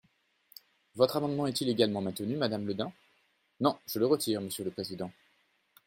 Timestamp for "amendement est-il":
1.17-1.69